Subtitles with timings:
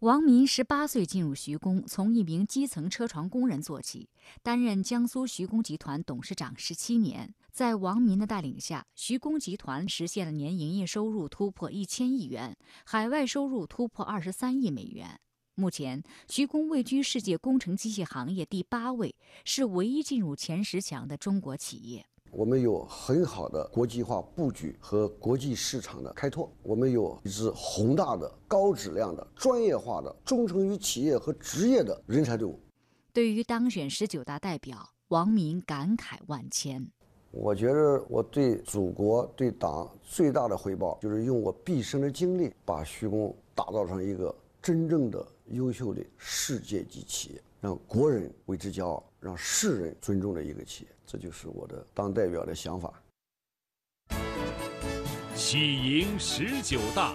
[0.00, 4.08] 王民十八岁进入徐工，从一名基层车床工人做起，
[4.42, 7.34] 担任江苏徐工集团董事长十七年。
[7.52, 15.20] 在王民的带领下，徐工集团实现了年营业收入突破一千亿元，海外收入突破二十三亿美元。
[15.54, 19.14] 目前，徐工位居世界工程机械行业第八位，
[19.44, 22.06] 是唯一进入前十强的中国企业。
[22.32, 32.58] 我们有很好的国际化布局和国际市场的开拓，我们有一支宏大的、高质量的、专业化的、忠诚于企业和职业的人才队伍。
[33.12, 36.86] 对于当选十九大代表，王明感慨万千。
[37.32, 47.42] 我觉得我对祖国、对党最大的回报，就是用我毕生的精力，把徐工打造成一个真正的优秀的世界级企业。
[47.60, 52.92] 让国人为之骄傲，让世人尊重的一个企业，这就是我的当代表的想法。
[55.34, 57.14] 喜迎十九大。